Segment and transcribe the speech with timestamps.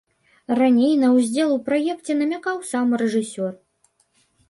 [0.59, 3.51] Раней на ўдзел у праекце намякаў сам рэжысёр.